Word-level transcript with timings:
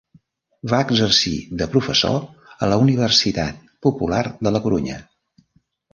Va 0.71 0.77
exercir 0.85 1.33
de 1.59 1.67
professor 1.75 2.17
a 2.67 2.71
la 2.71 2.79
Universitat 2.87 3.63
Popular 3.89 4.23
de 4.41 4.55
La 4.57 4.63
Corunya. 4.65 4.99